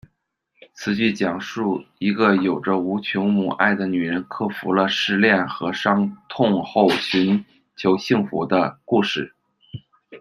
[0.73, 9.35] 此剧讲述一个有着无穷母爱的女人，克服了试炼和伤痛后寻求幸福的故事。